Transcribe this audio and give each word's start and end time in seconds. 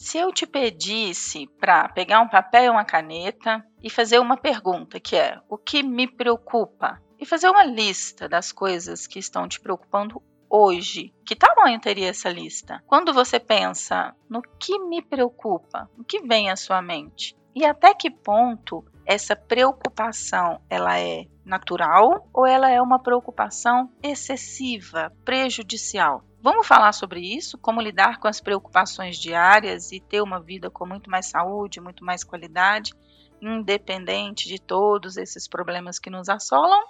Se 0.00 0.16
eu 0.16 0.32
te 0.32 0.46
pedisse 0.46 1.46
para 1.60 1.86
pegar 1.90 2.22
um 2.22 2.28
papel 2.28 2.64
e 2.64 2.68
uma 2.70 2.86
caneta 2.86 3.62
e 3.82 3.90
fazer 3.90 4.18
uma 4.18 4.34
pergunta, 4.34 4.98
que 4.98 5.14
é: 5.14 5.38
o 5.46 5.58
que 5.58 5.82
me 5.82 6.08
preocupa? 6.08 6.98
E 7.18 7.26
fazer 7.26 7.50
uma 7.50 7.62
lista 7.62 8.26
das 8.26 8.50
coisas 8.50 9.06
que 9.06 9.18
estão 9.18 9.46
te 9.46 9.60
preocupando 9.60 10.22
hoje, 10.48 11.12
que 11.22 11.36
tamanho 11.36 11.78
teria 11.78 12.08
essa 12.08 12.30
lista? 12.30 12.82
Quando 12.86 13.12
você 13.12 13.38
pensa 13.38 14.16
no 14.26 14.40
que 14.58 14.78
me 14.78 15.02
preocupa, 15.02 15.90
o 15.98 16.02
que 16.02 16.22
vem 16.22 16.50
à 16.50 16.56
sua 16.56 16.80
mente? 16.80 17.36
E 17.54 17.66
até 17.66 17.92
que 17.92 18.10
ponto 18.10 18.82
essa 19.04 19.36
preocupação 19.36 20.62
ela 20.70 20.98
é 20.98 21.26
natural 21.44 22.26
ou 22.32 22.46
ela 22.46 22.70
é 22.70 22.80
uma 22.80 23.02
preocupação 23.02 23.92
excessiva, 24.02 25.12
prejudicial? 25.26 26.24
Vamos 26.42 26.66
falar 26.66 26.92
sobre 26.92 27.20
isso, 27.20 27.58
como 27.58 27.82
lidar 27.82 28.18
com 28.18 28.26
as 28.26 28.40
preocupações 28.40 29.18
diárias 29.18 29.92
e 29.92 30.00
ter 30.00 30.22
uma 30.22 30.40
vida 30.40 30.70
com 30.70 30.86
muito 30.86 31.10
mais 31.10 31.26
saúde, 31.26 31.80
muito 31.80 32.02
mais 32.02 32.24
qualidade, 32.24 32.94
independente 33.42 34.48
de 34.48 34.58
todos 34.58 35.18
esses 35.18 35.46
problemas 35.46 35.98
que 35.98 36.08
nos 36.08 36.30
assolam? 36.30 36.82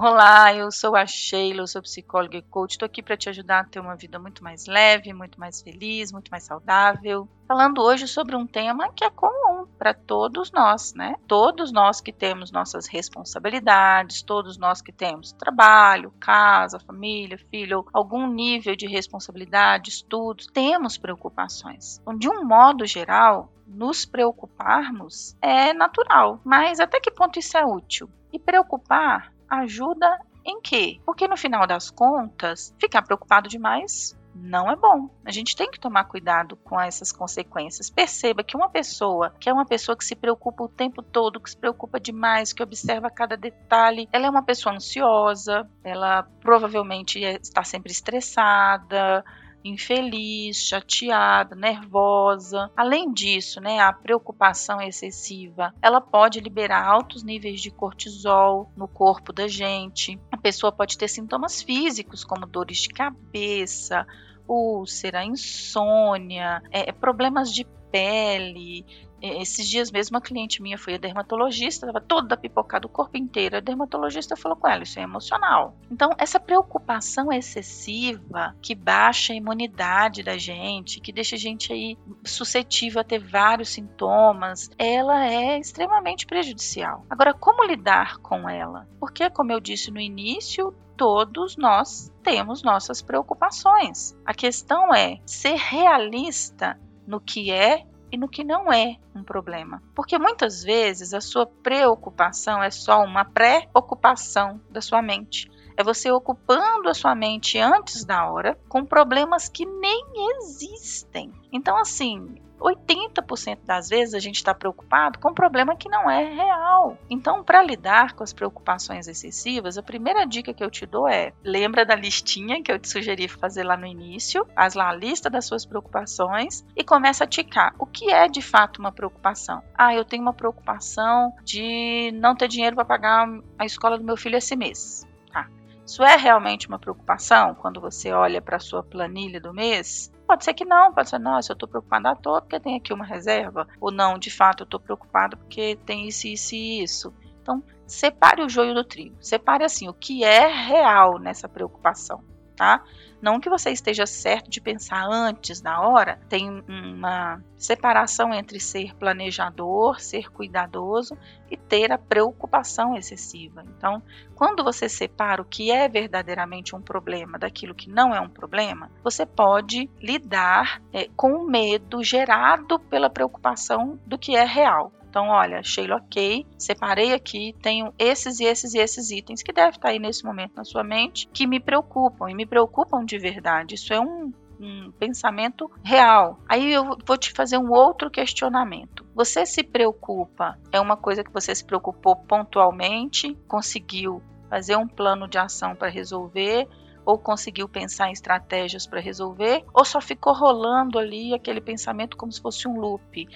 Olá, 0.00 0.54
eu 0.54 0.70
sou 0.70 0.94
a 0.94 1.04
Sheila, 1.04 1.66
sou 1.66 1.82
psicóloga 1.82 2.36
e 2.36 2.42
coach. 2.42 2.70
Estou 2.70 2.86
aqui 2.86 3.02
para 3.02 3.16
te 3.16 3.28
ajudar 3.30 3.58
a 3.58 3.64
ter 3.64 3.80
uma 3.80 3.96
vida 3.96 4.16
muito 4.16 4.44
mais 4.44 4.68
leve, 4.68 5.12
muito 5.12 5.40
mais 5.40 5.60
feliz, 5.60 6.12
muito 6.12 6.30
mais 6.30 6.44
saudável. 6.44 7.28
Falando 7.48 7.82
hoje 7.82 8.06
sobre 8.06 8.36
um 8.36 8.46
tema 8.46 8.92
que 8.92 9.02
é 9.02 9.10
comum 9.10 9.66
para 9.76 9.92
todos 9.92 10.52
nós, 10.52 10.94
né? 10.94 11.16
Todos 11.26 11.72
nós 11.72 12.00
que 12.00 12.12
temos 12.12 12.52
nossas 12.52 12.86
responsabilidades, 12.86 14.22
todos 14.22 14.56
nós 14.56 14.80
que 14.80 14.92
temos 14.92 15.32
trabalho, 15.32 16.14
casa, 16.20 16.78
família, 16.78 17.36
filho, 17.50 17.84
algum 17.92 18.28
nível 18.28 18.76
de 18.76 18.86
responsabilidade, 18.86 19.90
estudos, 19.90 20.46
temos 20.46 20.96
preocupações. 20.96 21.98
Então, 22.02 22.16
de 22.16 22.28
um 22.28 22.44
modo 22.44 22.86
geral, 22.86 23.52
nos 23.66 24.04
preocuparmos 24.04 25.36
é 25.42 25.74
natural, 25.74 26.40
mas 26.44 26.78
até 26.78 27.00
que 27.00 27.10
ponto 27.10 27.40
isso 27.40 27.58
é 27.58 27.66
útil? 27.66 28.08
E 28.32 28.38
preocupar 28.38 29.36
ajuda 29.48 30.18
em 30.44 30.60
quê? 30.60 31.00
Porque 31.04 31.28
no 31.28 31.36
final 31.36 31.66
das 31.66 31.90
contas, 31.90 32.74
ficar 32.78 33.02
preocupado 33.02 33.48
demais 33.48 34.16
não 34.34 34.70
é 34.70 34.76
bom. 34.76 35.10
A 35.24 35.32
gente 35.32 35.56
tem 35.56 35.70
que 35.70 35.80
tomar 35.80 36.04
cuidado 36.04 36.56
com 36.56 36.80
essas 36.80 37.12
consequências. 37.12 37.90
Perceba 37.90 38.44
que 38.44 38.56
uma 38.56 38.68
pessoa 38.68 39.34
que 39.38 39.48
é 39.48 39.52
uma 39.52 39.66
pessoa 39.66 39.96
que 39.96 40.04
se 40.04 40.14
preocupa 40.14 40.64
o 40.64 40.68
tempo 40.68 41.02
todo, 41.02 41.40
que 41.40 41.50
se 41.50 41.56
preocupa 41.56 41.98
demais, 41.98 42.52
que 42.52 42.62
observa 42.62 43.10
cada 43.10 43.36
detalhe, 43.36 44.08
ela 44.12 44.26
é 44.26 44.30
uma 44.30 44.42
pessoa 44.42 44.74
ansiosa, 44.74 45.68
ela 45.82 46.22
provavelmente 46.40 47.18
está 47.20 47.64
sempre 47.64 47.90
estressada, 47.90 49.24
infeliz, 49.64 50.56
chateada, 50.56 51.54
nervosa. 51.54 52.70
Além 52.76 53.12
disso, 53.12 53.60
né, 53.60 53.80
a 53.80 53.92
preocupação 53.92 54.80
excessiva, 54.80 55.74
ela 55.82 56.00
pode 56.00 56.40
liberar 56.40 56.86
altos 56.86 57.22
níveis 57.22 57.60
de 57.60 57.70
cortisol 57.70 58.70
no 58.76 58.88
corpo 58.88 59.32
da 59.32 59.48
gente. 59.48 60.18
A 60.30 60.36
pessoa 60.36 60.72
pode 60.72 60.96
ter 60.96 61.08
sintomas 61.08 61.62
físicos 61.62 62.24
como 62.24 62.46
dores 62.46 62.78
de 62.78 62.88
cabeça, 62.88 64.06
úlcera, 64.46 65.24
insônia, 65.24 66.62
é, 66.70 66.90
problemas 66.92 67.52
de 67.52 67.64
pele, 67.90 68.84
esses 69.20 69.68
dias 69.68 69.90
mesmo, 69.90 70.16
uma 70.16 70.20
cliente 70.20 70.62
minha 70.62 70.78
foi 70.78 70.94
a 70.94 70.98
dermatologista, 70.98 71.86
estava 71.86 72.00
toda 72.00 72.36
pipocada 72.36 72.86
o 72.86 72.90
corpo 72.90 73.16
inteiro. 73.16 73.56
A 73.56 73.60
dermatologista 73.60 74.36
falou 74.36 74.56
com 74.56 74.68
ela: 74.68 74.82
Isso 74.82 74.98
é 74.98 75.02
emocional. 75.02 75.76
Então, 75.90 76.10
essa 76.18 76.38
preocupação 76.38 77.32
excessiva 77.32 78.54
que 78.62 78.74
baixa 78.74 79.32
a 79.32 79.36
imunidade 79.36 80.22
da 80.22 80.36
gente, 80.36 81.00
que 81.00 81.12
deixa 81.12 81.36
a 81.36 81.38
gente 81.38 81.72
aí 81.72 81.96
suscetível 82.24 83.00
a 83.00 83.04
ter 83.04 83.18
vários 83.18 83.70
sintomas, 83.70 84.70
ela 84.78 85.26
é 85.26 85.58
extremamente 85.58 86.26
prejudicial. 86.26 87.04
Agora, 87.10 87.34
como 87.34 87.64
lidar 87.64 88.18
com 88.18 88.48
ela? 88.48 88.88
Porque, 89.00 89.28
como 89.30 89.52
eu 89.52 89.60
disse 89.60 89.90
no 89.90 90.00
início, 90.00 90.74
todos 90.96 91.56
nós 91.56 92.12
temos 92.22 92.62
nossas 92.62 93.00
preocupações. 93.00 94.16
A 94.26 94.34
questão 94.34 94.92
é 94.92 95.20
ser 95.24 95.54
realista 95.54 96.78
no 97.06 97.20
que 97.20 97.50
é 97.50 97.86
e 98.10 98.16
no 98.16 98.28
que 98.28 98.44
não 98.44 98.72
é 98.72 98.96
um 99.14 99.22
problema. 99.22 99.82
Porque 99.94 100.18
muitas 100.18 100.62
vezes 100.62 101.12
a 101.12 101.20
sua 101.20 101.46
preocupação 101.46 102.62
é 102.62 102.70
só 102.70 103.02
uma 103.02 103.24
pré-ocupação 103.24 104.60
da 104.70 104.80
sua 104.80 105.02
mente. 105.02 105.50
É 105.76 105.84
você 105.84 106.10
ocupando 106.10 106.88
a 106.88 106.94
sua 106.94 107.14
mente 107.14 107.58
antes 107.58 108.04
da 108.04 108.28
hora 108.28 108.58
com 108.68 108.84
problemas 108.84 109.48
que 109.48 109.64
nem 109.64 110.04
existem. 110.36 111.32
Então, 111.52 111.76
assim, 111.76 112.42
80% 112.58 113.60
das 113.64 113.88
vezes 113.88 114.14
a 114.14 114.18
gente 114.18 114.36
está 114.36 114.54
preocupado 114.54 115.18
com 115.18 115.30
um 115.30 115.34
problema 115.34 115.76
que 115.76 115.88
não 115.88 116.10
é 116.10 116.24
real. 116.24 116.98
Então, 117.08 117.42
para 117.42 117.62
lidar 117.62 118.14
com 118.14 118.22
as 118.22 118.32
preocupações 118.32 119.08
excessivas, 119.08 119.78
a 119.78 119.82
primeira 119.82 120.26
dica 120.26 120.52
que 120.52 120.62
eu 120.62 120.70
te 120.70 120.86
dou 120.86 121.08
é: 121.08 121.32
lembra 121.42 121.84
da 121.84 121.94
listinha 121.94 122.62
que 122.62 122.70
eu 122.70 122.78
te 122.78 122.88
sugeri 122.88 123.28
fazer 123.28 123.64
lá 123.64 123.76
no 123.76 123.86
início, 123.86 124.46
faz 124.54 124.74
lá 124.74 124.90
a 124.90 124.94
lista 124.94 125.30
das 125.30 125.46
suas 125.46 125.64
preocupações 125.64 126.64
e 126.76 126.84
começa 126.84 127.24
a 127.24 127.26
ticar. 127.26 127.74
O 127.78 127.86
que 127.86 128.10
é 128.10 128.28
de 128.28 128.42
fato 128.42 128.78
uma 128.78 128.92
preocupação? 128.92 129.62
Ah, 129.76 129.94
eu 129.94 130.04
tenho 130.04 130.22
uma 130.22 130.32
preocupação 130.32 131.32
de 131.44 132.12
não 132.14 132.34
ter 132.34 132.48
dinheiro 132.48 132.76
para 132.76 132.84
pagar 132.84 133.28
a 133.58 133.64
escola 133.64 133.98
do 133.98 134.04
meu 134.04 134.16
filho 134.16 134.36
esse 134.36 134.56
mês. 134.56 135.06
Tá. 135.32 135.48
Isso 135.86 136.02
é 136.02 136.16
realmente 136.16 136.68
uma 136.68 136.78
preocupação 136.78 137.54
quando 137.54 137.80
você 137.80 138.12
olha 138.12 138.40
para 138.40 138.56
a 138.56 138.60
sua 138.60 138.82
planilha 138.82 139.40
do 139.40 139.52
mês? 139.52 140.10
Pode 140.28 140.44
ser 140.44 140.52
que 140.52 140.66
não, 140.66 140.92
pode 140.92 141.08
ser, 141.08 141.18
nossa, 141.18 141.52
eu 141.52 141.54
estou 141.54 141.66
preocupada 141.66 142.10
à 142.10 142.14
toa 142.14 142.42
porque 142.42 142.60
tem 142.60 142.76
aqui 142.76 142.92
uma 142.92 143.06
reserva, 143.06 143.66
ou 143.80 143.90
não, 143.90 144.18
de 144.18 144.30
fato, 144.30 144.60
eu 144.60 144.64
estou 144.64 144.78
preocupada 144.78 145.38
porque 145.38 145.78
tem 145.86 146.06
isso, 146.06 146.28
isso 146.28 146.54
e 146.54 146.82
isso. 146.82 147.14
Então, 147.40 147.64
separe 147.86 148.42
o 148.42 148.48
joio 148.48 148.74
do 148.74 148.84
trigo. 148.84 149.16
Separe 149.22 149.64
assim 149.64 149.88
o 149.88 149.94
que 149.94 150.22
é 150.22 150.46
real 150.46 151.18
nessa 151.18 151.48
preocupação, 151.48 152.22
tá? 152.58 152.82
Não 153.22 153.40
que 153.40 153.48
você 153.48 153.70
esteja 153.70 154.06
certo 154.06 154.50
de 154.50 154.60
pensar 154.60 155.04
antes 155.08 155.60
da 155.60 155.80
hora, 155.80 156.20
tem 156.28 156.62
uma 156.68 157.42
separação 157.56 158.32
entre 158.32 158.60
ser 158.60 158.94
planejador, 158.94 160.00
ser 160.00 160.30
cuidadoso 160.30 161.16
e 161.50 161.56
ter 161.56 161.90
a 161.90 161.98
preocupação 161.98 162.96
excessiva. 162.96 163.64
Então, 163.76 164.00
quando 164.36 164.62
você 164.62 164.88
separa 164.88 165.42
o 165.42 165.44
que 165.44 165.70
é 165.70 165.88
verdadeiramente 165.88 166.76
um 166.76 166.80
problema 166.80 167.38
daquilo 167.38 167.74
que 167.74 167.90
não 167.90 168.14
é 168.14 168.20
um 168.20 168.28
problema, 168.28 168.90
você 169.02 169.26
pode 169.26 169.90
lidar 170.00 170.80
é, 170.92 171.08
com 171.16 171.32
o 171.32 171.46
medo 171.46 172.02
gerado 172.04 172.78
pela 172.78 173.10
preocupação 173.10 173.98
do 174.06 174.16
que 174.16 174.36
é 174.36 174.44
real. 174.44 174.92
Então, 175.08 175.28
olha, 175.28 175.62
Sheila, 175.62 175.96
ok, 175.96 176.46
separei 176.58 177.14
aqui, 177.14 177.54
tenho 177.62 177.92
esses 177.98 178.40
e 178.40 178.44
esses 178.44 178.74
e 178.74 178.78
esses 178.78 179.10
itens 179.10 179.42
que 179.42 179.52
devem 179.52 179.70
estar 179.70 179.88
aí 179.88 179.98
nesse 179.98 180.24
momento 180.24 180.54
na 180.56 180.64
sua 180.64 180.84
mente 180.84 181.28
que 181.32 181.46
me 181.46 181.58
preocupam 181.58 182.30
e 182.30 182.34
me 182.34 182.44
preocupam 182.44 183.04
de 183.04 183.18
verdade. 183.18 183.74
Isso 183.74 183.92
é 183.92 183.98
um, 183.98 184.32
um 184.60 184.92
pensamento 184.92 185.70
real. 185.82 186.38
Aí 186.46 186.72
eu 186.72 186.96
vou 187.06 187.16
te 187.16 187.32
fazer 187.32 187.56
um 187.56 187.72
outro 187.72 188.10
questionamento. 188.10 189.06
Você 189.14 189.46
se 189.46 189.62
preocupa? 189.62 190.58
É 190.70 190.80
uma 190.80 190.96
coisa 190.96 191.24
que 191.24 191.32
você 191.32 191.54
se 191.54 191.64
preocupou 191.64 192.14
pontualmente, 192.14 193.34
conseguiu 193.48 194.22
fazer 194.50 194.76
um 194.76 194.86
plano 194.86 195.26
de 195.26 195.38
ação 195.38 195.74
para 195.74 195.88
resolver? 195.88 196.68
ou 197.08 197.16
conseguiu 197.16 197.66
pensar 197.66 198.10
em 198.10 198.12
estratégias 198.12 198.86
para 198.86 199.00
resolver, 199.00 199.64
ou 199.72 199.82
só 199.82 199.98
ficou 199.98 200.34
rolando 200.34 200.98
ali 200.98 201.32
aquele 201.32 201.58
pensamento 201.58 202.18
como 202.18 202.30
se 202.30 202.38
fosse 202.38 202.68
um 202.68 202.78
loop 202.78 203.26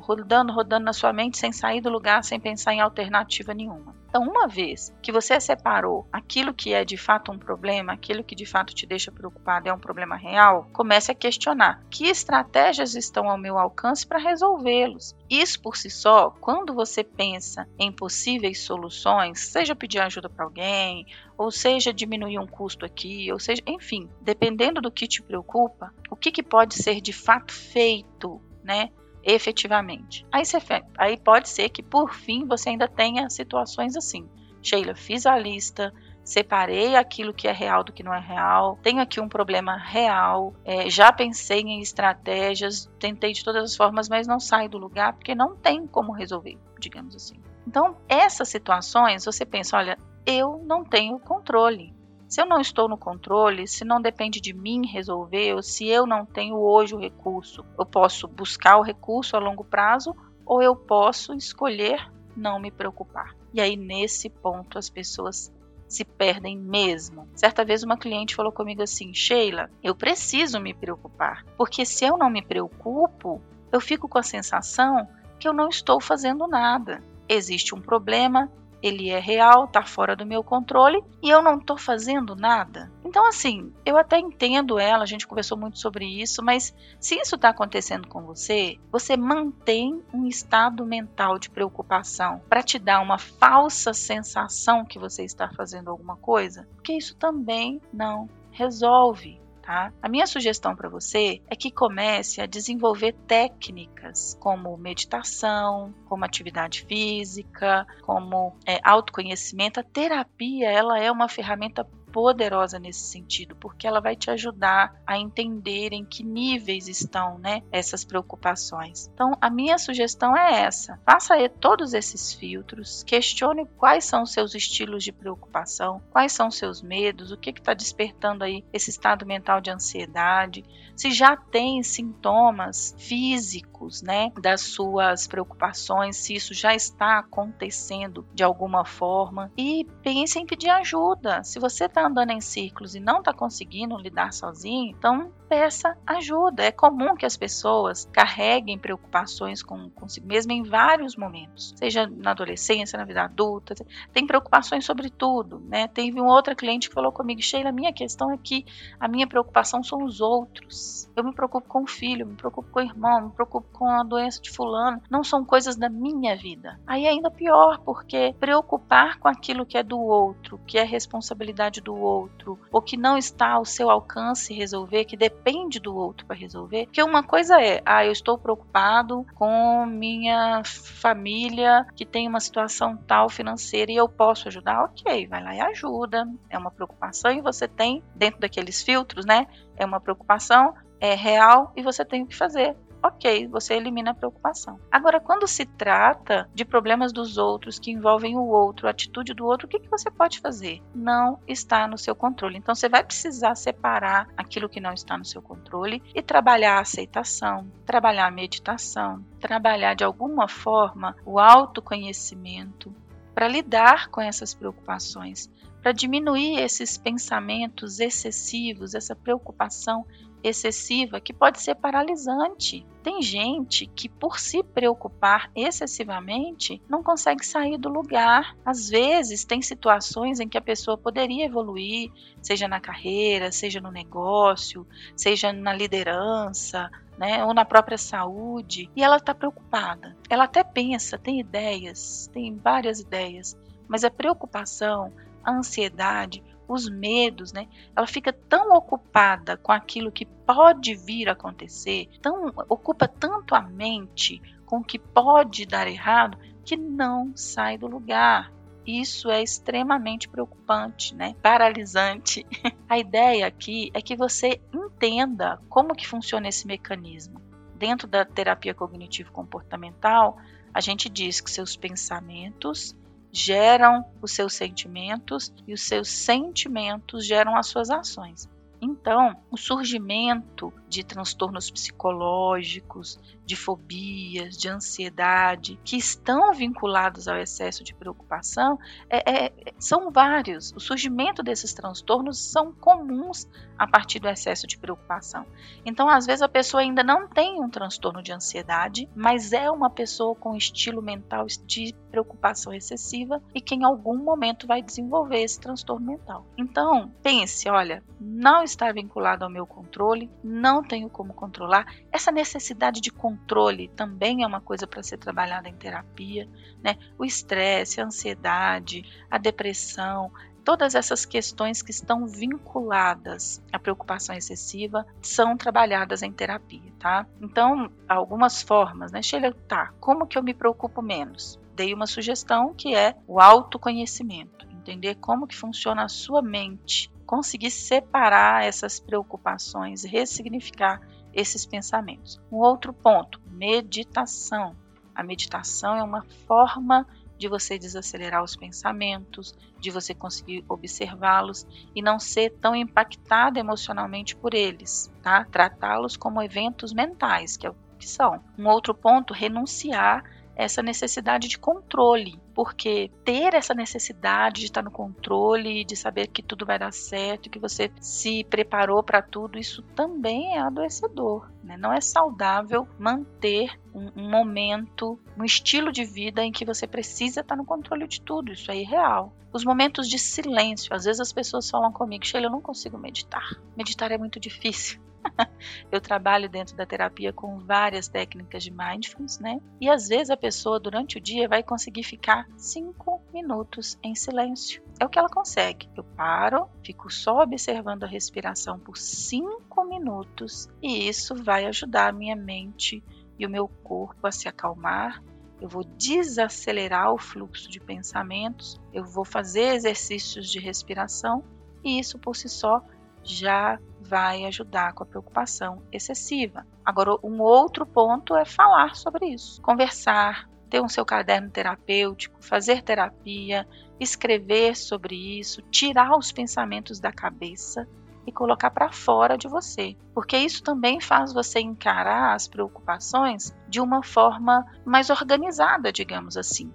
rodando, 0.00 0.52
rodando 0.52 0.84
na 0.84 0.92
sua 0.92 1.12
mente 1.12 1.38
sem 1.38 1.52
sair 1.52 1.80
do 1.80 1.90
lugar, 1.90 2.24
sem 2.24 2.40
pensar 2.40 2.74
em 2.74 2.80
alternativa 2.80 3.54
nenhuma. 3.54 3.94
Então, 4.10 4.24
uma 4.24 4.48
vez 4.48 4.92
que 5.00 5.12
você 5.12 5.40
separou 5.40 6.04
aquilo 6.12 6.52
que 6.52 6.74
é 6.74 6.84
de 6.84 6.96
fato 6.96 7.30
um 7.30 7.38
problema, 7.38 7.92
aquilo 7.92 8.24
que 8.24 8.34
de 8.34 8.44
fato 8.44 8.74
te 8.74 8.84
deixa 8.84 9.12
preocupado 9.12 9.68
é 9.68 9.72
um 9.72 9.78
problema 9.78 10.16
real, 10.16 10.66
comece 10.72 11.12
a 11.12 11.14
questionar 11.14 11.80
que 11.88 12.08
estratégias 12.08 12.96
estão 12.96 13.30
ao 13.30 13.38
meu 13.38 13.56
alcance 13.56 14.04
para 14.04 14.18
resolvê-los. 14.18 15.14
Isso 15.30 15.62
por 15.62 15.76
si 15.76 15.88
só, 15.88 16.30
quando 16.40 16.74
você 16.74 17.04
pensa 17.04 17.68
em 17.78 17.92
possíveis 17.92 18.64
soluções, 18.64 19.38
seja 19.38 19.76
pedir 19.76 20.00
ajuda 20.00 20.28
para 20.28 20.44
alguém, 20.44 21.06
ou 21.38 21.52
seja 21.52 21.94
diminuir 21.94 22.40
um 22.40 22.48
custo 22.48 22.84
aqui, 22.84 23.32
ou 23.32 23.38
seja, 23.38 23.62
enfim, 23.64 24.10
dependendo 24.20 24.80
do 24.80 24.90
que 24.90 25.06
te 25.06 25.22
preocupa, 25.22 25.94
o 26.10 26.16
que, 26.16 26.32
que 26.32 26.42
pode 26.42 26.74
ser 26.74 27.00
de 27.00 27.12
fato 27.12 27.52
feito, 27.52 28.42
né? 28.64 28.90
Efetivamente. 29.24 30.26
Aí, 30.32 30.44
você, 30.44 30.58
aí 30.96 31.16
pode 31.16 31.48
ser 31.48 31.68
que 31.68 31.82
por 31.82 32.14
fim 32.14 32.46
você 32.46 32.70
ainda 32.70 32.88
tenha 32.88 33.28
situações 33.28 33.96
assim. 33.96 34.28
Sheila, 34.62 34.94
fiz 34.94 35.26
a 35.26 35.38
lista, 35.38 35.92
separei 36.22 36.94
aquilo 36.94 37.34
que 37.34 37.48
é 37.48 37.52
real 37.52 37.82
do 37.82 37.92
que 37.92 38.02
não 38.02 38.14
é 38.14 38.20
real, 38.20 38.78
tenho 38.82 39.00
aqui 39.00 39.20
um 39.20 39.28
problema 39.28 39.76
real, 39.76 40.54
é, 40.64 40.88
já 40.88 41.10
pensei 41.10 41.60
em 41.60 41.80
estratégias, 41.80 42.90
tentei 42.98 43.32
de 43.32 43.42
todas 43.42 43.64
as 43.64 43.76
formas, 43.76 44.08
mas 44.08 44.26
não 44.26 44.38
sai 44.38 44.68
do 44.68 44.78
lugar 44.78 45.14
porque 45.14 45.34
não 45.34 45.56
tem 45.56 45.86
como 45.86 46.12
resolver, 46.12 46.58
digamos 46.78 47.16
assim. 47.16 47.36
Então, 47.66 47.96
essas 48.08 48.48
situações, 48.48 49.24
você 49.24 49.44
pensa, 49.44 49.76
olha, 49.76 49.98
eu 50.26 50.62
não 50.64 50.84
tenho 50.84 51.18
controle. 51.18 51.94
Se 52.30 52.40
eu 52.40 52.46
não 52.46 52.60
estou 52.60 52.88
no 52.88 52.96
controle, 52.96 53.66
se 53.66 53.84
não 53.84 54.00
depende 54.00 54.40
de 54.40 54.52
mim 54.52 54.86
resolver, 54.86 55.52
ou 55.52 55.62
se 55.64 55.88
eu 55.88 56.06
não 56.06 56.24
tenho 56.24 56.56
hoje 56.56 56.94
o 56.94 56.98
recurso, 57.00 57.64
eu 57.76 57.84
posso 57.84 58.28
buscar 58.28 58.76
o 58.76 58.82
recurso 58.82 59.36
a 59.36 59.40
longo 59.40 59.64
prazo 59.64 60.14
ou 60.46 60.62
eu 60.62 60.76
posso 60.76 61.34
escolher 61.34 62.08
não 62.36 62.60
me 62.60 62.70
preocupar. 62.70 63.34
E 63.52 63.60
aí, 63.60 63.76
nesse 63.76 64.30
ponto, 64.30 64.78
as 64.78 64.88
pessoas 64.88 65.52
se 65.88 66.04
perdem 66.04 66.56
mesmo. 66.56 67.28
Certa 67.34 67.64
vez 67.64 67.82
uma 67.82 67.98
cliente 67.98 68.36
falou 68.36 68.52
comigo 68.52 68.80
assim: 68.80 69.12
Sheila, 69.12 69.68
eu 69.82 69.92
preciso 69.92 70.60
me 70.60 70.72
preocupar, 70.72 71.44
porque 71.56 71.84
se 71.84 72.04
eu 72.04 72.16
não 72.16 72.30
me 72.30 72.42
preocupo, 72.42 73.42
eu 73.72 73.80
fico 73.80 74.08
com 74.08 74.18
a 74.18 74.22
sensação 74.22 75.08
que 75.36 75.48
eu 75.48 75.52
não 75.52 75.68
estou 75.68 76.00
fazendo 76.00 76.46
nada. 76.46 77.02
Existe 77.28 77.74
um 77.74 77.80
problema, 77.80 78.48
ele 78.82 79.10
é 79.10 79.18
real, 79.18 79.64
está 79.64 79.82
fora 79.82 80.16
do 80.16 80.26
meu 80.26 80.42
controle 80.42 81.02
e 81.22 81.28
eu 81.28 81.42
não 81.42 81.58
estou 81.58 81.76
fazendo 81.76 82.34
nada. 82.34 82.90
Então, 83.04 83.26
assim, 83.26 83.72
eu 83.84 83.96
até 83.96 84.18
entendo 84.18 84.78
ela, 84.78 85.02
a 85.02 85.06
gente 85.06 85.26
conversou 85.26 85.58
muito 85.58 85.78
sobre 85.78 86.04
isso, 86.04 86.42
mas 86.42 86.74
se 86.98 87.16
isso 87.16 87.34
está 87.34 87.50
acontecendo 87.50 88.08
com 88.08 88.22
você, 88.22 88.76
você 88.90 89.16
mantém 89.16 90.02
um 90.12 90.26
estado 90.26 90.84
mental 90.86 91.38
de 91.38 91.50
preocupação 91.50 92.40
para 92.48 92.62
te 92.62 92.78
dar 92.78 93.00
uma 93.00 93.18
falsa 93.18 93.92
sensação 93.92 94.84
que 94.84 94.98
você 94.98 95.24
está 95.24 95.50
fazendo 95.50 95.90
alguma 95.90 96.16
coisa, 96.16 96.68
porque 96.74 96.92
isso 96.92 97.16
também 97.16 97.80
não 97.92 98.28
resolve. 98.50 99.40
Tá? 99.70 99.92
A 100.02 100.08
minha 100.08 100.26
sugestão 100.26 100.74
para 100.74 100.88
você 100.88 101.40
é 101.48 101.54
que 101.54 101.70
comece 101.70 102.40
a 102.40 102.46
desenvolver 102.46 103.12
técnicas 103.28 104.36
como 104.40 104.76
meditação, 104.76 105.94
como 106.06 106.24
atividade 106.24 106.84
física, 106.88 107.86
como 108.02 108.56
é, 108.66 108.80
autoconhecimento. 108.82 109.78
A 109.78 109.84
terapia 109.84 110.68
ela 110.68 110.98
é 110.98 111.08
uma 111.08 111.28
ferramenta 111.28 111.84
poderosa 112.10 112.78
nesse 112.78 113.00
sentido, 113.00 113.56
porque 113.56 113.86
ela 113.86 114.00
vai 114.00 114.16
te 114.16 114.30
ajudar 114.30 115.00
a 115.06 115.18
entender 115.18 115.92
em 115.92 116.04
que 116.04 116.22
níveis 116.22 116.88
estão, 116.88 117.38
né, 117.38 117.62
essas 117.70 118.04
preocupações. 118.04 119.10
Então, 119.14 119.32
a 119.40 119.50
minha 119.50 119.78
sugestão 119.78 120.36
é 120.36 120.62
essa: 120.62 121.00
faça 121.04 121.34
todos 121.48 121.94
esses 121.94 122.32
filtros, 122.32 123.02
questione 123.02 123.66
quais 123.76 124.04
são 124.04 124.22
os 124.22 124.32
seus 124.32 124.54
estilos 124.54 125.02
de 125.04 125.12
preocupação, 125.12 126.02
quais 126.10 126.32
são 126.32 126.48
os 126.48 126.56
seus 126.56 126.82
medos, 126.82 127.32
o 127.32 127.36
que 127.36 127.50
está 127.50 127.74
despertando 127.74 128.44
aí 128.44 128.64
esse 128.72 128.90
estado 128.90 129.26
mental 129.26 129.60
de 129.60 129.70
ansiedade, 129.70 130.64
se 130.96 131.10
já 131.10 131.36
tem 131.36 131.82
sintomas 131.82 132.94
físicos, 132.98 134.02
né, 134.02 134.30
das 134.40 134.60
suas 134.60 135.26
preocupações, 135.26 136.16
se 136.16 136.34
isso 136.34 136.52
já 136.52 136.74
está 136.74 137.18
acontecendo 137.18 138.26
de 138.34 138.42
alguma 138.42 138.84
forma 138.84 139.50
e 139.56 139.86
pense 140.02 140.38
em 140.38 140.46
pedir 140.46 140.68
ajuda. 140.68 141.42
Se 141.42 141.58
você 141.58 141.86
está 141.86 141.99
andando 142.06 142.30
em 142.30 142.40
círculos 142.40 142.94
e 142.94 143.00
não 143.00 143.18
está 143.18 143.32
conseguindo 143.32 143.96
lidar 143.96 144.32
sozinho, 144.32 144.90
então 144.90 145.32
peça 145.50 145.98
ajuda. 146.06 146.62
É 146.62 146.70
comum 146.70 147.16
que 147.16 147.26
as 147.26 147.36
pessoas 147.36 148.08
carreguem 148.12 148.78
preocupações 148.78 149.64
com 149.64 149.90
consigo 149.90 150.28
mesmo 150.28 150.52
em 150.52 150.62
vários 150.62 151.16
momentos, 151.16 151.74
seja 151.76 152.06
na 152.06 152.30
adolescência, 152.30 152.96
na 152.96 153.04
vida 153.04 153.24
adulta. 153.24 153.74
Tem 154.12 154.24
preocupações 154.24 154.84
sobre 154.84 155.10
tudo, 155.10 155.58
né? 155.66 155.88
Teve 155.88 156.20
uma 156.20 156.32
outra 156.32 156.54
cliente 156.54 156.88
que 156.88 156.94
falou 156.94 157.10
comigo, 157.10 157.42
Sheila, 157.42 157.72
minha 157.72 157.92
questão 157.92 158.30
é 158.30 158.38
que 158.38 158.64
a 159.00 159.08
minha 159.08 159.26
preocupação 159.26 159.82
são 159.82 160.04
os 160.04 160.20
outros. 160.20 161.10
Eu 161.16 161.24
me 161.24 161.34
preocupo 161.34 161.66
com 161.66 161.82
o 161.82 161.88
filho, 161.88 162.24
me 162.24 162.36
preocupo 162.36 162.70
com 162.70 162.78
o 162.78 162.82
irmão, 162.84 163.22
me 163.22 163.32
preocupo 163.32 163.66
com 163.72 163.90
a 163.90 164.04
doença 164.04 164.40
de 164.40 164.50
fulano. 164.50 165.02
Não 165.10 165.24
são 165.24 165.44
coisas 165.44 165.74
da 165.74 165.88
minha 165.88 166.36
vida. 166.36 166.78
Aí 166.86 167.06
é 167.06 167.08
ainda 167.08 167.28
pior, 167.28 167.80
porque 167.80 168.32
preocupar 168.38 169.18
com 169.18 169.26
aquilo 169.26 169.66
que 169.66 169.76
é 169.76 169.82
do 169.82 169.98
outro, 169.98 170.60
que 170.64 170.78
é 170.78 170.84
responsabilidade 170.84 171.80
do 171.80 171.96
outro, 171.96 172.56
ou 172.70 172.80
que 172.80 172.96
não 172.96 173.18
está 173.18 173.54
ao 173.54 173.64
seu 173.64 173.90
alcance 173.90 174.54
resolver, 174.54 175.04
que 175.04 175.16
depende 175.16 175.39
depende 175.40 175.80
do 175.80 175.96
outro 175.96 176.26
para 176.26 176.36
resolver. 176.36 176.86
Porque 176.86 177.02
uma 177.02 177.22
coisa 177.22 177.60
é, 177.60 177.82
ah, 177.84 178.04
eu 178.04 178.12
estou 178.12 178.36
preocupado 178.36 179.26
com 179.34 179.86
minha 179.86 180.62
família 180.64 181.86
que 181.96 182.04
tem 182.04 182.28
uma 182.28 182.40
situação 182.40 182.96
tal 182.96 183.28
financeira 183.28 183.90
e 183.90 183.96
eu 183.96 184.08
posso 184.08 184.48
ajudar. 184.48 184.84
Ok, 184.84 185.26
vai 185.26 185.42
lá 185.42 185.54
e 185.54 185.60
ajuda. 185.60 186.28
É 186.48 186.58
uma 186.58 186.70
preocupação 186.70 187.32
e 187.32 187.40
você 187.40 187.66
tem, 187.66 188.02
dentro 188.14 188.40
daqueles 188.40 188.82
filtros, 188.82 189.24
né? 189.24 189.46
É 189.76 189.84
uma 189.84 190.00
preocupação, 190.00 190.74
é 191.00 191.14
real 191.14 191.72
e 191.74 191.82
você 191.82 192.04
tem 192.04 192.22
o 192.22 192.26
que 192.26 192.36
fazer 192.36 192.76
ok, 193.02 193.46
você 193.48 193.74
elimina 193.74 194.10
a 194.10 194.14
preocupação. 194.14 194.78
Agora, 194.90 195.20
quando 195.20 195.46
se 195.46 195.64
trata 195.64 196.48
de 196.54 196.64
problemas 196.64 197.12
dos 197.12 197.38
outros 197.38 197.78
que 197.78 197.90
envolvem 197.90 198.36
o 198.36 198.46
outro, 198.46 198.86
a 198.86 198.90
atitude 198.90 199.34
do 199.34 199.46
outro, 199.46 199.66
o 199.66 199.70
que, 199.70 199.80
que 199.80 199.90
você 199.90 200.10
pode 200.10 200.40
fazer? 200.40 200.82
Não 200.94 201.38
está 201.46 201.86
no 201.86 201.98
seu 201.98 202.14
controle. 202.14 202.58
Então, 202.58 202.74
você 202.74 202.88
vai 202.88 203.04
precisar 203.04 203.54
separar 203.54 204.28
aquilo 204.36 204.68
que 204.68 204.80
não 204.80 204.92
está 204.92 205.16
no 205.16 205.24
seu 205.24 205.42
controle 205.42 206.02
e 206.14 206.22
trabalhar 206.22 206.76
a 206.76 206.80
aceitação, 206.80 207.70
trabalhar 207.84 208.26
a 208.26 208.30
meditação, 208.30 209.24
trabalhar 209.38 209.94
de 209.94 210.04
alguma 210.04 210.48
forma 210.48 211.16
o 211.24 211.38
autoconhecimento 211.38 212.94
para 213.34 213.48
lidar 213.48 214.08
com 214.08 214.20
essas 214.20 214.52
preocupações, 214.52 215.50
para 215.80 215.92
diminuir 215.92 216.58
esses 216.58 216.98
pensamentos 216.98 218.00
excessivos, 218.00 218.94
essa 218.94 219.16
preocupação 219.16 220.04
excessiva 220.42 221.20
que 221.20 221.32
pode 221.32 221.60
ser 221.60 221.74
paralisante. 221.74 222.86
Tem 223.02 223.22
gente 223.22 223.86
que, 223.86 224.08
por 224.08 224.38
se 224.38 224.62
preocupar 224.62 225.50
excessivamente, 225.54 226.82
não 226.88 227.02
consegue 227.02 227.44
sair 227.44 227.78
do 227.78 227.88
lugar. 227.88 228.56
Às 228.64 228.88
vezes, 228.88 229.44
tem 229.44 229.62
situações 229.62 230.40
em 230.40 230.48
que 230.48 230.58
a 230.58 230.62
pessoa 230.62 230.98
poderia 230.98 231.46
evoluir, 231.46 232.10
seja 232.42 232.68
na 232.68 232.80
carreira, 232.80 233.50
seja 233.50 233.80
no 233.80 233.90
negócio, 233.90 234.86
seja 235.16 235.52
na 235.52 235.72
liderança, 235.72 236.90
né, 237.20 237.44
ou 237.44 237.52
na 237.52 237.66
própria 237.66 237.98
saúde, 237.98 238.90
e 238.96 239.02
ela 239.02 239.18
está 239.18 239.34
preocupada. 239.34 240.16
Ela 240.28 240.44
até 240.44 240.64
pensa, 240.64 241.18
tem 241.18 241.38
ideias, 241.38 242.30
tem 242.32 242.56
várias 242.56 243.00
ideias, 243.00 243.54
mas 243.86 244.04
a 244.04 244.10
preocupação, 244.10 245.12
a 245.44 245.52
ansiedade, 245.52 246.42
os 246.70 246.88
medos, 246.88 247.52
né? 247.52 247.66
Ela 247.96 248.06
fica 248.06 248.32
tão 248.32 248.72
ocupada 248.72 249.56
com 249.56 249.72
aquilo 249.72 250.12
que 250.12 250.24
pode 250.24 250.94
vir 250.94 251.28
a 251.28 251.32
acontecer, 251.32 252.08
tão 252.22 252.46
ocupa 252.68 253.08
tanto 253.08 253.56
a 253.56 253.60
mente 253.60 254.40
com 254.64 254.78
o 254.78 254.84
que 254.84 254.98
pode 254.98 255.66
dar 255.66 255.88
errado 255.88 256.38
que 256.64 256.76
não 256.76 257.32
sai 257.34 257.76
do 257.76 257.88
lugar. 257.88 258.52
Isso 258.86 259.28
é 259.30 259.42
extremamente 259.42 260.28
preocupante, 260.28 261.14
né? 261.14 261.34
Paralisante. 261.42 262.46
A 262.88 262.98
ideia 262.98 263.46
aqui 263.46 263.90
é 263.92 264.00
que 264.00 264.16
você 264.16 264.60
entenda 264.72 265.60
como 265.68 265.94
que 265.94 266.06
funciona 266.06 266.48
esse 266.48 266.66
mecanismo. 266.66 267.40
Dentro 267.76 268.06
da 268.06 268.24
terapia 268.24 268.74
cognitivo 268.74 269.32
comportamental, 269.32 270.38
a 270.72 270.80
gente 270.80 271.08
diz 271.08 271.40
que 271.40 271.50
seus 271.50 271.76
pensamentos 271.76 272.94
geram 273.32 274.04
os 274.20 274.32
seus 274.32 274.54
sentimentos 274.54 275.52
e 275.66 275.72
os 275.72 275.82
seus 275.82 276.08
sentimentos 276.08 277.26
geram 277.26 277.56
as 277.56 277.66
suas 277.66 277.90
ações. 277.90 278.48
Então, 278.80 279.36
o 279.50 279.56
surgimento 279.56 280.72
de 280.90 281.04
transtornos 281.04 281.70
psicológicos, 281.70 283.18
de 283.46 283.54
fobias, 283.54 284.56
de 284.56 284.68
ansiedade, 284.68 285.78
que 285.84 285.96
estão 285.96 286.52
vinculados 286.52 287.28
ao 287.28 287.36
excesso 287.36 287.84
de 287.84 287.94
preocupação, 287.94 288.78
é, 289.08 289.46
é, 289.46 289.52
são 289.78 290.10
vários. 290.10 290.72
O 290.72 290.80
surgimento 290.80 291.42
desses 291.42 291.72
transtornos 291.72 292.38
são 292.38 292.72
comuns 292.72 293.48
a 293.78 293.86
partir 293.86 294.18
do 294.18 294.28
excesso 294.28 294.66
de 294.66 294.76
preocupação. 294.76 295.46
Então, 295.86 296.08
às 296.08 296.26
vezes, 296.26 296.42
a 296.42 296.48
pessoa 296.48 296.82
ainda 296.82 297.02
não 297.02 297.28
tem 297.28 297.62
um 297.62 297.70
transtorno 297.70 298.22
de 298.22 298.32
ansiedade, 298.32 299.08
mas 299.14 299.52
é 299.52 299.70
uma 299.70 299.88
pessoa 299.88 300.34
com 300.34 300.56
estilo 300.56 301.00
mental 301.00 301.46
de 301.64 301.94
preocupação 302.10 302.74
excessiva 302.74 303.40
e 303.54 303.60
que 303.60 303.74
em 303.74 303.84
algum 303.84 304.16
momento 304.16 304.66
vai 304.66 304.82
desenvolver 304.82 305.40
esse 305.40 305.60
transtorno 305.60 306.06
mental. 306.06 306.44
Então, 306.58 307.10
pense, 307.22 307.68
olha, 307.68 308.02
não 308.20 308.62
está 308.62 308.92
vinculado 308.92 309.44
ao 309.44 309.50
meu 309.50 309.66
controle, 309.66 310.30
não 310.42 310.79
tenho 310.82 311.08
como 311.08 311.34
controlar. 311.34 311.86
Essa 312.10 312.30
necessidade 312.30 313.00
de 313.00 313.10
controle 313.10 313.88
também 313.88 314.42
é 314.42 314.46
uma 314.46 314.60
coisa 314.60 314.86
para 314.86 315.02
ser 315.02 315.18
trabalhada 315.18 315.68
em 315.68 315.74
terapia, 315.74 316.48
né? 316.82 316.96
O 317.18 317.24
estresse, 317.24 318.00
a 318.00 318.04
ansiedade, 318.04 319.04
a 319.30 319.38
depressão, 319.38 320.30
todas 320.64 320.94
essas 320.94 321.24
questões 321.24 321.82
que 321.82 321.90
estão 321.90 322.26
vinculadas 322.26 323.62
à 323.72 323.78
preocupação 323.78 324.34
excessiva 324.34 325.06
são 325.20 325.56
trabalhadas 325.56 326.22
em 326.22 326.32
terapia, 326.32 326.92
tá? 326.98 327.26
Então, 327.40 327.90
algumas 328.08 328.62
formas, 328.62 329.12
né? 329.12 329.22
Sheila, 329.22 329.52
tá, 329.66 329.92
como 330.00 330.26
que 330.26 330.38
eu 330.38 330.42
me 330.42 330.54
preocupo 330.54 331.02
menos? 331.02 331.58
Dei 331.74 331.94
uma 331.94 332.06
sugestão 332.06 332.74
que 332.74 332.94
é 332.94 333.16
o 333.26 333.40
autoconhecimento, 333.40 334.66
entender 334.70 335.16
como 335.16 335.46
que 335.46 335.56
funciona 335.56 336.04
a 336.04 336.08
sua 336.08 336.42
mente, 336.42 337.10
conseguir 337.30 337.70
separar 337.70 338.64
essas 338.64 338.98
preocupações, 338.98 340.02
ressignificar 340.02 341.00
esses 341.32 341.64
pensamentos. 341.64 342.40
Um 342.50 342.56
outro 342.56 342.92
ponto, 342.92 343.40
meditação. 343.46 344.74
A 345.14 345.22
meditação 345.22 345.94
é 345.94 346.02
uma 346.02 346.26
forma 346.48 347.06
de 347.38 347.46
você 347.46 347.78
desacelerar 347.78 348.42
os 348.42 348.56
pensamentos, 348.56 349.56
de 349.78 349.92
você 349.92 350.12
conseguir 350.12 350.64
observá-los 350.68 351.64
e 351.94 352.02
não 352.02 352.18
ser 352.18 352.50
tão 352.60 352.74
impactado 352.74 353.60
emocionalmente 353.60 354.34
por 354.34 354.52
eles, 354.52 355.08
tá? 355.22 355.44
Tratá-los 355.44 356.16
como 356.16 356.42
eventos 356.42 356.92
mentais, 356.92 357.56
que 357.56 357.64
é 357.64 357.70
o 357.70 357.76
que 357.96 358.08
são. 358.08 358.42
Um 358.58 358.66
outro 358.66 358.92
ponto, 358.92 359.32
renunciar 359.32 360.24
essa 360.54 360.82
necessidade 360.82 361.48
de 361.48 361.58
controle, 361.58 362.38
porque 362.54 363.10
ter 363.24 363.54
essa 363.54 363.74
necessidade 363.74 364.60
de 364.60 364.66
estar 364.66 364.82
no 364.82 364.90
controle, 364.90 365.84
de 365.84 365.96
saber 365.96 366.26
que 366.26 366.42
tudo 366.42 366.66
vai 366.66 366.78
dar 366.78 366.92
certo, 366.92 367.48
que 367.48 367.58
você 367.58 367.90
se 368.00 368.44
preparou 368.44 369.02
para 369.02 369.22
tudo, 369.22 369.58
isso 369.58 369.82
também 369.94 370.56
é 370.56 370.60
adoecedor. 370.60 371.50
Né? 371.62 371.76
Não 371.76 371.92
é 371.92 372.00
saudável 372.00 372.86
manter 372.98 373.78
um, 373.94 374.10
um, 374.16 374.30
momento, 374.30 375.18
um 375.36 375.44
estilo 375.44 375.90
de 375.92 376.04
vida 376.04 376.44
em 376.44 376.52
que 376.52 376.64
você 376.64 376.86
precisa 376.86 377.40
estar 377.40 377.56
no 377.56 377.64
controle 377.64 378.06
de 378.06 378.20
tudo. 378.20 378.52
Isso 378.52 378.70
é 378.70 378.76
irreal. 378.76 379.32
Os 379.52 379.64
momentos 379.64 380.08
de 380.08 380.18
silêncio, 380.18 380.94
às 380.94 381.04
vezes 381.04 381.20
as 381.20 381.32
pessoas 381.32 381.68
falam 381.68 381.92
comigo, 381.92 382.24
Sheila, 382.24 382.46
eu 382.46 382.50
não 382.50 382.60
consigo 382.60 382.96
meditar. 382.96 383.58
Meditar 383.76 384.12
é 384.12 384.18
muito 384.18 384.38
difícil. 384.38 385.00
eu 385.90 386.00
trabalho 386.00 386.48
dentro 386.48 386.76
da 386.76 386.86
terapia 386.86 387.32
com 387.32 387.58
várias 387.58 388.08
técnicas 388.08 388.62
de 388.62 388.70
mindfulness, 388.70 389.38
né? 389.38 389.60
E 389.80 389.88
às 389.88 390.08
vezes 390.08 390.30
a 390.30 390.36
pessoa 390.36 390.80
durante 390.80 391.18
o 391.18 391.20
dia 391.20 391.48
vai 391.48 391.62
conseguir 391.62 392.02
ficar 392.02 392.46
cinco 392.56 393.20
minutos 393.32 393.98
em 394.02 394.14
silêncio. 394.14 394.82
É 394.98 395.04
o 395.04 395.08
que 395.08 395.18
ela 395.18 395.28
consegue. 395.28 395.88
Eu 395.96 396.04
paro, 396.04 396.68
fico 396.84 397.10
só 397.10 397.42
observando 397.42 398.04
a 398.04 398.08
respiração 398.08 398.78
por 398.78 398.96
cinco 398.96 399.84
minutos 399.84 400.68
e 400.82 401.08
isso 401.08 401.34
vai 401.34 401.66
ajudar 401.66 402.08
a 402.08 402.12
minha 402.12 402.36
mente 402.36 403.02
e 403.38 403.46
o 403.46 403.50
meu 403.50 403.68
corpo 403.68 404.26
a 404.26 404.32
se 404.32 404.48
acalmar 404.48 405.22
eu 405.60 405.68
vou 405.68 405.84
desacelerar 405.84 407.12
o 407.12 407.18
fluxo 407.18 407.70
de 407.70 407.78
pensamentos, 407.78 408.80
eu 408.92 409.04
vou 409.04 409.24
fazer 409.24 409.74
exercícios 409.74 410.48
de 410.48 410.58
respiração 410.58 411.44
e 411.84 411.98
isso 411.98 412.18
por 412.18 412.34
si 412.34 412.48
só 412.48 412.82
já 413.22 413.78
vai 414.00 414.44
ajudar 414.44 414.92
com 414.92 415.04
a 415.04 415.06
preocupação 415.06 415.82
excessiva. 415.92 416.66
Agora, 416.84 417.16
um 417.22 417.40
outro 417.40 417.86
ponto 417.86 418.34
é 418.36 418.44
falar 418.44 418.96
sobre 418.96 419.26
isso, 419.26 419.60
conversar, 419.62 420.48
ter 420.68 420.80
um 420.80 420.88
seu 420.88 421.04
caderno 421.04 421.50
terapêutico, 421.50 422.42
fazer 422.42 422.82
terapia, 422.82 423.66
escrever 423.98 424.76
sobre 424.76 425.38
isso, 425.38 425.62
tirar 425.62 426.16
os 426.16 426.32
pensamentos 426.32 426.98
da 426.98 427.12
cabeça 427.12 427.86
e 428.26 428.32
colocar 428.32 428.70
para 428.70 428.92
fora 428.92 429.36
de 429.36 429.48
você, 429.48 429.96
porque 430.14 430.36
isso 430.36 430.62
também 430.62 431.00
faz 431.00 431.32
você 431.32 431.60
encarar 431.60 432.34
as 432.34 432.46
preocupações 432.46 433.54
de 433.68 433.80
uma 433.80 434.02
forma 434.02 434.64
mais 434.84 435.10
organizada, 435.10 435.92
digamos 435.92 436.36
assim. 436.36 436.72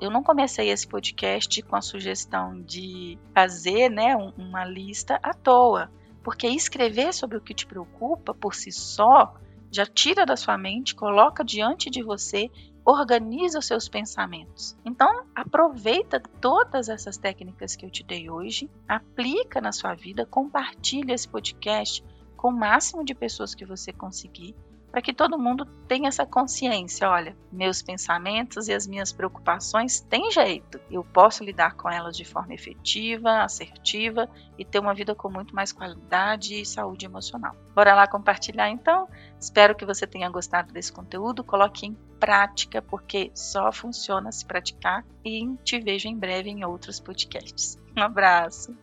Eu 0.00 0.10
não 0.10 0.22
comecei 0.22 0.70
esse 0.70 0.86
podcast 0.86 1.62
com 1.62 1.76
a 1.76 1.80
sugestão 1.80 2.60
de 2.60 3.18
fazer 3.34 3.88
né, 3.88 4.14
uma 4.36 4.64
lista 4.64 5.18
à 5.22 5.34
toa, 5.34 5.90
porque 6.22 6.46
escrever 6.46 7.12
sobre 7.12 7.36
o 7.36 7.40
que 7.40 7.54
te 7.54 7.66
preocupa 7.66 8.34
por 8.34 8.54
si 8.54 8.70
só 8.70 9.34
já 9.70 9.84
tira 9.84 10.24
da 10.24 10.36
sua 10.36 10.56
mente, 10.56 10.94
coloca 10.94 11.44
diante 11.44 11.90
de 11.90 12.02
você 12.02 12.50
organiza 12.84 13.58
os 13.58 13.66
seus 13.66 13.86
pensamentos. 13.86 14.74
Então, 14.82 15.26
aproveita 15.34 16.20
todas 16.40 16.88
essas 16.88 17.18
técnicas 17.18 17.76
que 17.76 17.84
eu 17.84 17.90
te 17.90 18.02
dei 18.02 18.30
hoje, 18.30 18.70
aplica 18.88 19.60
na 19.60 19.72
sua 19.72 19.94
vida, 19.94 20.24
compartilha 20.24 21.12
esse 21.12 21.28
podcast 21.28 22.02
com 22.34 22.48
o 22.48 22.58
máximo 22.58 23.04
de 23.04 23.14
pessoas 23.14 23.54
que 23.54 23.66
você 23.66 23.92
conseguir 23.92 24.54
para 24.90 25.02
que 25.02 25.12
todo 25.12 25.38
mundo 25.38 25.64
tenha 25.86 26.08
essa 26.08 26.26
consciência. 26.26 27.08
Olha, 27.08 27.36
meus 27.52 27.82
pensamentos 27.82 28.68
e 28.68 28.74
as 28.74 28.86
minhas 28.86 29.12
preocupações 29.12 30.00
têm 30.00 30.30
jeito. 30.30 30.80
Eu 30.90 31.04
posso 31.04 31.44
lidar 31.44 31.74
com 31.74 31.90
elas 31.90 32.16
de 32.16 32.24
forma 32.24 32.54
efetiva, 32.54 33.42
assertiva 33.42 34.28
e 34.58 34.64
ter 34.64 34.78
uma 34.78 34.94
vida 34.94 35.14
com 35.14 35.30
muito 35.30 35.54
mais 35.54 35.72
qualidade 35.72 36.60
e 36.60 36.66
saúde 36.66 37.06
emocional. 37.06 37.54
Bora 37.74 37.94
lá 37.94 38.06
compartilhar 38.06 38.70
então? 38.70 39.08
Espero 39.38 39.74
que 39.74 39.84
você 39.84 40.06
tenha 40.06 40.28
gostado 40.30 40.72
desse 40.72 40.92
conteúdo. 40.92 41.44
Coloque 41.44 41.86
em 41.86 41.94
prática, 42.18 42.82
porque 42.82 43.30
só 43.34 43.70
funciona 43.70 44.32
se 44.32 44.44
praticar. 44.44 45.04
E 45.24 45.46
te 45.62 45.78
vejo 45.78 46.08
em 46.08 46.16
breve 46.16 46.50
em 46.50 46.64
outros 46.64 46.98
podcasts. 46.98 47.78
Um 47.96 48.02
abraço. 48.02 48.76